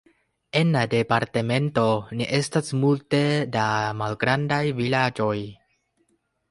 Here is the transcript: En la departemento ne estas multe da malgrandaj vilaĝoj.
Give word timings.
En 0.61 0.71
la 0.75 0.81
departemento 0.93 1.83
ne 2.21 2.29
estas 2.39 2.73
multe 2.87 3.21
da 3.59 3.67
malgrandaj 4.03 4.63
vilaĝoj. 4.83 5.35